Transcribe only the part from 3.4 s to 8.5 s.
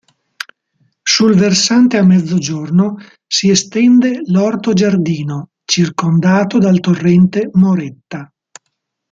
estende l'orto-giardino, circondato dal torrente Moretta.